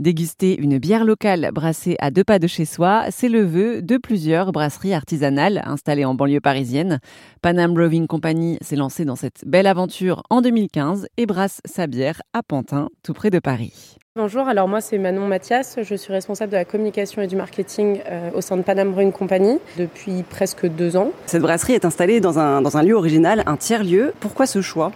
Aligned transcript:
Déguster 0.00 0.58
une 0.58 0.78
bière 0.78 1.04
locale 1.04 1.50
brassée 1.52 1.96
à 1.98 2.10
deux 2.10 2.24
pas 2.24 2.38
de 2.38 2.46
chez 2.46 2.64
soi, 2.64 3.04
c'est 3.10 3.28
le 3.28 3.42
vœu 3.42 3.82
de 3.82 3.98
plusieurs 3.98 4.50
brasseries 4.50 4.94
artisanales 4.94 5.60
installées 5.66 6.06
en 6.06 6.14
banlieue 6.14 6.40
parisienne. 6.40 7.00
Panam 7.42 7.74
Brewing 7.74 8.06
Company 8.06 8.56
s'est 8.62 8.76
lancée 8.76 9.04
dans 9.04 9.14
cette 9.14 9.44
belle 9.44 9.66
aventure 9.66 10.22
en 10.30 10.40
2015 10.40 11.06
et 11.18 11.26
brasse 11.26 11.60
sa 11.66 11.86
bière 11.86 12.22
à 12.32 12.42
Pantin, 12.42 12.88
tout 13.02 13.12
près 13.12 13.28
de 13.28 13.40
Paris. 13.40 13.98
Bonjour, 14.16 14.48
alors 14.48 14.68
moi 14.68 14.80
c'est 14.80 14.96
Manon 14.96 15.26
Mathias, 15.26 15.76
je 15.82 15.94
suis 15.94 16.14
responsable 16.14 16.50
de 16.50 16.56
la 16.56 16.64
communication 16.64 17.20
et 17.20 17.26
du 17.26 17.36
marketing 17.36 18.00
euh, 18.08 18.30
au 18.34 18.40
sein 18.40 18.56
de 18.56 18.62
Panam 18.62 18.92
Brewing 18.92 19.12
Company 19.12 19.58
depuis 19.76 20.22
presque 20.22 20.66
deux 20.66 20.96
ans. 20.96 21.12
Cette 21.26 21.42
brasserie 21.42 21.74
est 21.74 21.84
installée 21.84 22.20
dans 22.20 22.38
un, 22.38 22.62
dans 22.62 22.78
un 22.78 22.82
lieu 22.82 22.94
original, 22.94 23.42
un 23.44 23.58
tiers-lieu. 23.58 24.14
Pourquoi 24.18 24.46
ce 24.46 24.62
choix? 24.62 24.92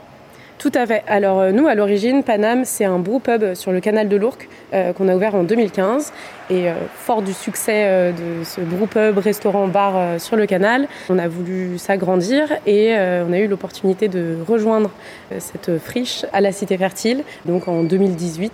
Tout 0.59 0.73
à 0.75 0.86
fait. 0.86 1.02
Alors 1.07 1.41
euh, 1.41 1.52
nous, 1.52 1.66
à 1.66 1.75
l'origine, 1.75 2.23
Panam, 2.23 2.64
c'est 2.64 2.84
un 2.84 2.98
beau 2.98 3.18
pub 3.18 3.54
sur 3.54 3.73
le 3.73 3.80
canal 3.80 4.09
de 4.09 4.16
l'Ourcq 4.16 4.48
euh, 4.73 4.93
qu'on 4.93 5.09
a 5.09 5.14
ouvert 5.14 5.34
en 5.34 5.43
2015. 5.43 6.12
Et 6.50 6.68
euh, 6.68 6.75
fort 6.95 7.22
du 7.22 7.32
succès 7.32 8.12
de 8.12 8.45
ce 8.45 8.61
beau 8.61 8.86
pub, 8.86 9.18
restaurant, 9.18 9.67
bar 9.67 10.21
sur 10.21 10.36
le 10.36 10.46
canal, 10.46 10.89
on 11.09 11.18
a 11.18 11.26
voulu 11.29 11.79
s'agrandir 11.79 12.53
et 12.67 12.95
on 12.95 13.32
a 13.32 13.39
eu 13.39 13.46
l'opportunité 13.46 14.09
de 14.09 14.36
rejoindre 14.46 14.90
cette 15.39 15.79
friche 15.79 16.26
à 16.32 16.40
la 16.40 16.53
Cité 16.53 16.76
Fertile, 16.76 17.25
donc 17.46 17.67
en 17.67 17.82
2018. 17.82 18.53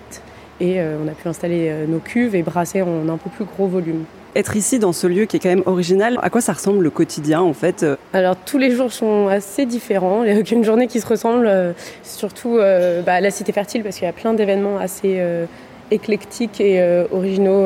Et 0.61 0.80
on 0.80 1.09
a 1.09 1.13
pu 1.13 1.27
installer 1.27 1.73
nos 1.89 1.99
cuves 1.99 2.37
et 2.37 2.43
brasser 2.43 2.83
en 2.83 3.09
un 3.09 3.17
peu 3.17 3.30
plus 3.30 3.45
gros 3.45 3.67
volume 3.67 4.05
être 4.37 4.57
ici 4.57 4.79
dans 4.79 4.93
ce 4.93 5.07
lieu 5.07 5.25
qui 5.25 5.37
est 5.37 5.41
quand 5.41 5.48
même 5.48 5.62
original, 5.66 6.19
à 6.23 6.30
quoi 6.30 6.41
ça 6.41 6.52
ressemble 6.52 6.83
le 6.83 6.91
quotidien 6.91 7.41
en 7.41 7.52
fait 7.52 7.84
Alors 8.12 8.37
tous 8.37 8.59
les 8.59 8.71
jours 8.71 8.93
sont 8.93 9.29
assez 9.29 9.66
différents, 9.66 10.25
il 10.25 10.33
n'y 10.33 10.38
a 10.38 10.41
aucune 10.41 10.65
journée 10.65 10.87
qui 10.87 11.01
se 11.01 11.07
ressemble, 11.07 11.47
euh, 11.47 11.73
surtout 12.02 12.59
euh, 12.59 13.02
bah, 13.02 13.21
la 13.21 13.30
Cité 13.30 13.52
Fertile 13.52 13.83
parce 13.83 13.97
qu'il 13.97 14.07
y 14.07 14.09
a 14.09 14.12
plein 14.12 14.35
d'événements 14.35 14.79
assez 14.79 15.16
euh, 15.19 15.47
éclectiques 15.91 16.61
et 16.61 16.83
originaux 17.12 17.65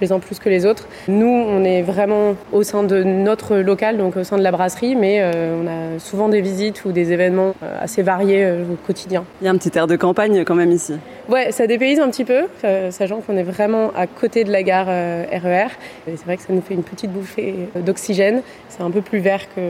les 0.00 0.12
uns 0.12 0.18
plus 0.18 0.38
que 0.38 0.48
les 0.48 0.66
autres. 0.66 0.88
Nous, 1.08 1.26
on 1.26 1.64
est 1.64 1.82
vraiment 1.82 2.34
au 2.52 2.62
sein 2.62 2.82
de 2.82 3.02
notre 3.02 3.56
local, 3.56 3.98
donc 3.98 4.16
au 4.16 4.24
sein 4.24 4.38
de 4.38 4.42
la 4.42 4.50
brasserie, 4.50 4.96
mais 4.96 5.22
on 5.24 5.66
a 5.66 5.98
souvent 5.98 6.28
des 6.28 6.40
visites 6.40 6.84
ou 6.84 6.92
des 6.92 7.12
événements 7.12 7.54
assez 7.80 8.02
variés 8.02 8.50
au 8.50 8.76
quotidien. 8.86 9.24
Il 9.40 9.44
y 9.44 9.48
a 9.48 9.50
un 9.50 9.56
petit 9.56 9.76
air 9.76 9.86
de 9.86 9.96
campagne 9.96 10.44
quand 10.44 10.54
même 10.54 10.72
ici. 10.72 10.94
Ouais, 11.28 11.52
ça 11.52 11.66
dépayse 11.66 12.00
un 12.00 12.08
petit 12.08 12.24
peu, 12.24 12.46
euh, 12.64 12.90
sachant 12.90 13.20
qu'on 13.20 13.36
est 13.36 13.42
vraiment 13.42 13.92
à 13.94 14.06
côté 14.06 14.44
de 14.44 14.50
la 14.50 14.62
gare 14.62 14.86
euh, 14.88 15.24
RER. 15.30 15.66
E 16.08 16.16
c'est 16.16 16.24
vrai 16.24 16.38
que 16.38 16.42
ça 16.42 16.54
nous 16.54 16.62
fait 16.62 16.72
une 16.72 16.82
petite 16.82 17.12
bouffée 17.12 17.54
euh, 17.76 17.82
d'oxygène. 17.82 18.40
C'est 18.70 18.82
un 18.82 18.90
peu 18.90 19.02
plus 19.02 19.18
vert 19.18 19.42
que 19.54 19.60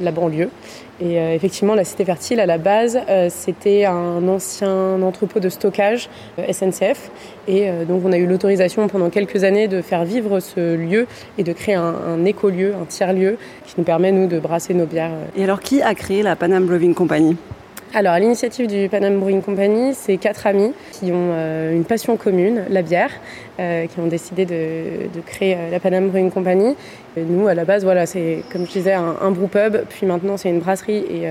la 0.00 0.10
banlieue. 0.10 0.50
Et 1.00 1.14
effectivement, 1.32 1.76
la 1.76 1.84
Cité 1.84 2.04
Fertile, 2.04 2.40
à 2.40 2.46
la 2.46 2.58
base, 2.58 2.98
c'était 3.28 3.84
un 3.84 4.26
ancien 4.26 5.00
entrepôt 5.00 5.38
de 5.38 5.48
stockage 5.48 6.10
SNCF. 6.50 7.12
Et 7.46 7.70
donc, 7.88 8.02
on 8.04 8.12
a 8.12 8.18
eu 8.18 8.26
l'autorisation 8.26 8.88
pendant 8.88 9.08
quelques 9.08 9.42
années 9.44 9.68
de 9.68 9.80
faire 9.80 10.04
vivre 10.04 10.40
ce 10.40 10.76
lieu 10.76 11.06
et 11.38 11.44
de 11.44 11.52
créer 11.52 11.76
un, 11.76 11.94
un 12.06 12.24
écolieu, 12.24 12.74
un 12.80 12.84
tiers-lieu, 12.84 13.38
qui 13.66 13.74
nous 13.78 13.84
permet, 13.84 14.12
nous, 14.12 14.26
de 14.26 14.38
brasser 14.38 14.74
nos 14.74 14.86
bières. 14.86 15.12
Et 15.36 15.44
alors, 15.44 15.60
qui 15.60 15.80
a 15.80 15.94
créé 15.94 16.22
la 16.22 16.36
Panam 16.36 16.66
Brewing 16.66 16.94
Company? 16.94 17.36
Alors, 17.94 18.12
à 18.12 18.20
l'initiative 18.20 18.66
du 18.66 18.86
Panam 18.90 19.18
Brewing 19.18 19.40
Company, 19.40 19.94
c'est 19.94 20.18
quatre 20.18 20.46
amis 20.46 20.72
qui 20.92 21.06
ont 21.06 21.32
euh, 21.32 21.74
une 21.74 21.84
passion 21.84 22.18
commune, 22.18 22.64
la 22.68 22.82
bière, 22.82 23.10
euh, 23.58 23.86
qui 23.86 23.98
ont 23.98 24.06
décidé 24.06 24.44
de, 24.44 25.20
créer 25.24 25.54
euh, 25.54 25.70
la 25.70 25.80
Panam 25.80 26.08
Brewing 26.10 26.30
Company. 26.30 26.76
nous, 27.16 27.48
à 27.48 27.54
la 27.54 27.64
base, 27.64 27.84
voilà, 27.84 28.04
c'est 28.04 28.42
comme 28.52 28.66
je 28.66 28.72
disais, 28.72 28.92
un, 28.92 29.16
un 29.22 29.30
brew 29.30 29.48
pub, 29.48 29.78
puis 29.88 30.06
maintenant 30.06 30.36
c'est 30.36 30.50
une 30.50 30.58
brasserie 30.58 30.98
et 31.10 31.28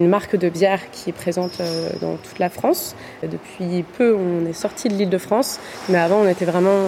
une 0.00 0.08
marque 0.08 0.36
de 0.36 0.48
bière 0.48 0.90
qui 0.92 1.10
est 1.10 1.12
présente 1.12 1.60
dans 2.00 2.16
toute 2.16 2.38
la 2.38 2.48
France. 2.48 2.94
Depuis 3.22 3.84
peu, 3.96 4.14
on 4.14 4.46
est 4.48 4.52
sorti 4.52 4.88
de 4.88 4.94
l'île 4.94 5.10
de 5.10 5.18
France, 5.18 5.58
mais 5.88 5.98
avant, 5.98 6.20
on 6.20 6.28
était 6.28 6.44
vraiment 6.44 6.78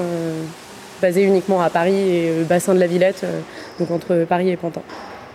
basé 1.02 1.22
uniquement 1.22 1.60
à 1.60 1.70
Paris 1.70 1.96
et 1.96 2.38
le 2.38 2.44
bassin 2.44 2.74
de 2.74 2.80
la 2.80 2.86
Villette, 2.86 3.24
donc 3.78 3.90
entre 3.90 4.24
Paris 4.28 4.50
et 4.50 4.56
Pantin. 4.56 4.82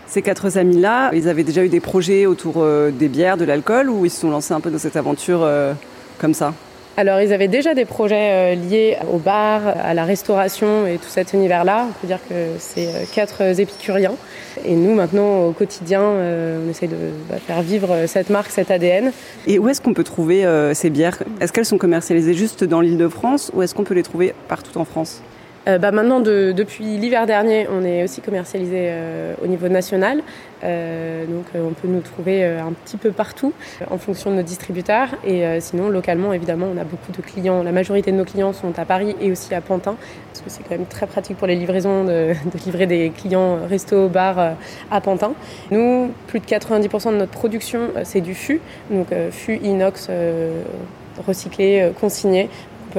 Ces 0.08 0.22
quatre 0.22 0.58
amis-là, 0.58 1.10
ils 1.14 1.28
avaient 1.28 1.44
déjà 1.44 1.64
eu 1.64 1.70
des 1.70 1.80
projets 1.80 2.26
autour 2.26 2.56
euh, 2.58 2.92
des 2.92 3.10
bières, 3.10 3.38
de 3.38 3.46
l'alcool, 3.46 3.90
ou 3.90 4.06
ils 4.06 4.12
se 4.12 4.22
sont 4.22 4.30
lancés 4.30 4.54
un 4.54 4.60
peu 4.60 4.70
dans 4.70 4.78
cette 4.78 4.96
aventure 4.96 5.42
euh, 5.44 5.74
comme 6.20 6.34
ça? 6.34 6.54
Alors, 6.98 7.20
ils 7.20 7.34
avaient 7.34 7.50
déjà 7.50 7.74
des 7.74 7.84
projets 7.84 8.56
euh, 8.56 8.56
liés 8.56 8.98
au 9.12 9.18
bar, 9.18 9.62
à 9.68 9.94
la 9.94 10.06
restauration 10.06 10.88
et 10.88 10.98
tout 10.98 11.10
cet 11.10 11.34
univers-là. 11.34 11.88
On 11.90 11.94
peut 12.00 12.08
dire 12.08 12.20
que 12.30 12.52
c'est 12.58 12.88
quatre 13.14 13.42
épicuriens. 13.60 14.14
Et 14.64 14.76
nous, 14.76 14.94
maintenant, 14.94 15.48
au 15.48 15.52
quotidien, 15.52 16.02
on 16.02 16.70
essaie 16.70 16.88
de 16.88 16.96
bah, 17.30 17.36
faire 17.46 17.62
vivre 17.62 18.06
cette 18.08 18.30
marque, 18.30 18.50
cet 18.50 18.72
ADN. 18.72 19.12
Et 19.46 19.60
où 19.60 19.68
est-ce 19.68 19.82
qu'on 19.82 19.94
peut 19.94 20.06
trouver 20.06 20.48
ces 20.74 20.90
bières? 20.90 21.22
Est-ce 21.42 21.52
qu'elles 21.52 21.66
sont 21.66 21.78
commercialisées 21.78 22.34
juste 22.34 22.64
dans 22.64 22.80
l'île 22.80 22.98
de 22.98 23.10
France 23.10 23.52
ou 23.54 23.62
est-ce 23.62 23.76
qu'on 23.76 23.84
peut 23.84 23.94
les 23.94 24.04
trouver 24.04 24.34
partout 24.48 24.80
en 24.80 24.86
France? 24.86 25.22
Euh, 25.68 25.80
bah 25.80 25.92
maintenant, 25.92 26.20
depuis 26.20 26.84
l'hiver 26.84 27.26
dernier, 27.26 27.68
on 27.70 27.84
est 27.84 28.04
aussi 28.04 28.22
commercialisé 28.22 28.88
euh, 28.90 29.34
au 29.44 29.48
niveau 29.48 29.68
national. 29.68 30.22
Euh, 30.64 31.26
donc, 31.26 31.46
on 31.56 31.74
peut 31.74 31.88
nous 31.88 32.02
trouver 32.02 32.46
un 32.46 32.72
petit 32.72 32.98
peu 32.98 33.12
partout 33.12 33.54
en 33.90 33.98
fonction 33.98 34.32
de 34.32 34.38
nos 34.38 34.42
distributeurs. 34.44 35.10
Et 35.26 35.44
sinon, 35.60 35.90
localement, 35.90 36.34
évidemment, 36.34 36.68
on 36.74 36.78
a 36.78 36.84
beaucoup 36.84 37.12
de 37.12 37.22
clients. 37.22 37.64
La 37.64 37.72
majorité 37.72 38.12
de 38.12 38.18
nos 38.18 38.26
clients 38.26 38.54
sont 38.54 38.78
à 38.78 38.86
Paris 38.86 39.16
et 39.22 39.32
aussi 39.32 39.54
à 39.54 39.62
Pantin, 39.62 39.96
parce 40.32 40.42
que 40.42 40.50
c'est 40.50 40.64
quand 40.64 40.78
même 40.78 40.88
très 40.88 41.08
pratique 41.08 41.38
pour 41.38 41.48
les 41.48 41.56
livraisons 41.56 42.04
de, 42.04 42.34
de 42.54 42.66
livrer 42.66 42.88
des 42.88 43.10
clients 43.10 43.60
resto, 43.68 44.08
bar 44.08 44.56
à 44.92 45.02
Pantin. 45.02 45.34
Nous, 45.72 46.12
plus 46.28 46.40
de 46.40 46.46
90% 46.46 47.12
de 47.12 47.18
notre 47.18 47.32
production, 47.32 47.90
c'est 48.04 48.22
du 48.22 48.34
fût, 48.34 48.62
donc 48.90 49.08
fût 49.32 49.58
inox 49.58 50.10
recyclé, 51.26 51.92
consigné 52.00 52.50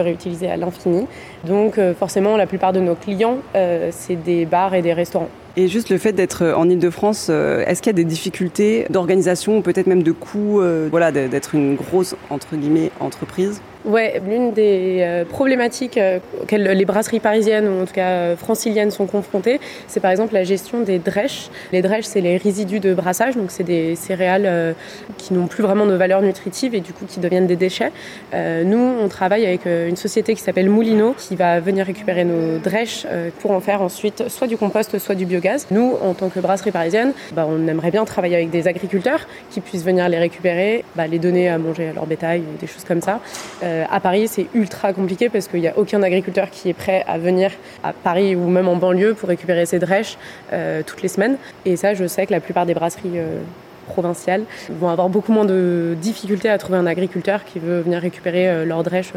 réutiliser 0.01 0.51
à 0.51 0.57
l'infini. 0.57 1.07
Donc 1.45 1.79
euh, 1.79 1.95
forcément, 1.95 2.37
la 2.37 2.47
plupart 2.47 2.73
de 2.73 2.81
nos 2.81 2.95
clients, 2.95 3.39
euh, 3.55 3.91
c'est 3.93 4.17
des 4.17 4.45
bars 4.45 4.75
et 4.75 4.83
des 4.83 4.93
restaurants. 4.93 5.29
Et 5.59 5.69
juste 5.69 5.89
le 5.89 5.97
fait 5.97 6.13
d'être 6.13 6.45
en 6.57 6.69
Ile-de-France, 6.69 7.29
euh, 7.31 7.65
est-ce 7.67 7.81
qu'il 7.81 7.91
y 7.91 7.95
a 7.95 7.97
des 7.97 8.05
difficultés 8.05 8.87
d'organisation 8.91 9.59
ou 9.59 9.61
peut-être 9.63 9.87
même 9.87 10.03
de 10.03 10.13
coûts, 10.13 10.61
voilà, 10.91 11.13
d'être 11.13 11.55
une 11.55 11.77
grosse 11.77 12.15
entre 12.31 12.57
guillemets 12.57 12.91
entreprise? 13.01 13.61
Ouais, 13.87 14.21
l'une 14.29 14.53
des 14.53 14.99
euh, 15.03 15.25
problématiques 15.25 15.97
euh, 15.97 16.19
auxquelles 16.43 16.65
les 16.65 16.85
brasseries 16.85 17.21
parisiennes 17.21 17.69
ou 17.69 17.83
en 17.83 17.85
tout 17.85 17.93
cas 17.93 18.09
euh, 18.09 18.37
franciliennes 18.37 18.91
sont 18.91 19.07
confrontées, 19.07 19.61
c'est 19.87 20.01
par 20.01 20.11
exemple 20.11 20.35
la 20.35 20.43
gestion 20.43 20.81
des 20.81 20.99
drèches. 20.99 21.51
Les 21.73 21.83
drèches, 21.83 22.07
c'est 22.07 22.21
les 22.21 22.37
résidus 22.37 22.81
de 22.81 22.95
brassage, 22.95 23.37
donc 23.37 23.53
c'est 23.53 23.63
des 23.63 23.95
céréales 23.95 24.75
qui 25.19 25.35
n'ont 25.35 25.47
plus 25.47 25.63
vraiment 25.63 25.87
de 25.87 25.95
valeur 25.95 26.21
nutritive 26.21 26.75
et 26.75 26.81
du 26.81 26.93
coup 26.93 27.05
qui 27.07 27.21
deviennent 27.21 27.47
des 27.47 27.57
déchets. 27.57 27.93
Nous, 28.35 28.79
on 28.79 29.09
travaille 29.09 29.47
avec 29.47 29.67
une 29.67 29.97
société 29.97 30.35
qui 30.35 30.41
s'appelle 30.41 30.69
Moulino 30.69 31.15
qui 31.17 31.37
va 31.37 31.61
venir 31.61 31.87
récupérer 31.87 32.25
nos 32.25 32.59
drèches 32.59 33.07
pour 33.41 33.53
en 33.53 33.61
faire 33.61 33.83
ensuite 33.83 34.29
soit 34.29 34.47
du 34.47 34.57
compost, 34.57 34.99
soit 34.99 35.15
du 35.15 35.27
biogaz. 35.27 35.46
Nous, 35.71 35.97
en 36.03 36.15
tant 36.15 36.29
que 36.29 36.41
brasserie 36.41 36.73
parisienne, 36.73 37.13
bah, 37.33 37.47
on 37.49 37.69
aimerait 37.69 37.91
bien 37.91 38.05
travailler 38.05 38.37
avec 38.37 38.51
des 38.51 38.67
agriculteurs 38.67 39.21
qui 39.51 39.61
puissent 39.61 39.85
venir 39.85 40.09
les 40.09 40.19
récupérer, 40.19 40.85
bah, 40.97 41.07
les 41.07 41.19
donner 41.19 41.49
à 41.49 41.59
manger 41.59 41.89
à 41.89 41.93
leur 41.93 42.07
bétail, 42.07 42.43
des 42.61 42.67
choses 42.67 42.85
comme 42.85 43.01
ça. 43.01 43.21
Euh, 43.63 43.85
à 43.91 44.01
Paris, 44.01 44.29
c'est 44.29 44.47
ultra 44.55 44.93
compliqué 44.93 45.29
parce 45.29 45.47
qu'il 45.49 45.61
n'y 45.61 45.69
a 45.69 45.79
aucun 45.79 46.03
agriculteur 46.03 46.51
qui 46.51 46.69
est 46.69 46.75
prêt 46.75 47.05
à 47.07 47.19
venir 47.19 47.51
à 47.85 47.93
Paris 47.93 48.35
ou 48.35 48.49
même 48.49 48.69
en 48.69 48.77
banlieue 48.77 49.15
pour 49.15 49.29
récupérer 49.29 49.67
ses 49.67 49.79
drèches 49.79 50.19
euh, 50.53 50.83
toutes 50.85 51.03
les 51.03 51.09
semaines. 51.09 51.37
Et 51.65 51.77
ça, 51.77 51.95
je 51.95 52.07
sais 52.07 52.27
que 52.27 52.33
la 52.33 52.41
plupart 52.41 52.67
des 52.67 52.75
brasseries 52.75 53.19
euh, 53.19 53.39
provinciales 53.87 54.45
vont 54.71 54.89
avoir 54.89 55.09
beaucoup 55.09 55.33
moins 55.33 55.45
de 55.45 55.97
difficultés 56.01 56.51
à 56.51 56.59
trouver 56.59 56.79
un 56.79 56.87
agriculteur 56.87 57.45
qui 57.45 57.59
veut 57.59 57.81
venir 57.81 58.01
récupérer 58.01 58.65
leurs 58.65 58.83
drèches. 58.83 59.13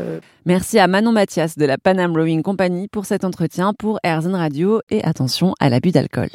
Merci 0.46 0.80
à 0.80 0.88
Manon 0.88 1.12
Mathias 1.12 1.58
de 1.58 1.66
la 1.66 1.78
Panam 1.78 2.16
Rowing 2.16 2.42
Company 2.42 2.88
pour 2.88 3.06
cet 3.06 3.26
entretien 3.26 3.74
pour 3.78 4.00
Airzen 4.04 4.36
Radio 4.36 4.82
et 4.90 5.04
attention 5.04 5.54
à 5.60 5.70
l'abus 5.70 5.92
d'alcool. 5.92 6.30